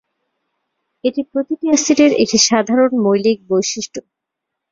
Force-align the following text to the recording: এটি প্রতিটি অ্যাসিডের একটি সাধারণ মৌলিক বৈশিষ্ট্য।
এটি 1.03 1.21
প্রতিটি 1.31 1.65
অ্যাসিডের 1.69 2.11
একটি 2.23 2.37
সাধারণ 2.47 2.91
মৌলিক 3.03 3.37
বৈশিষ্ট্য। 3.49 3.99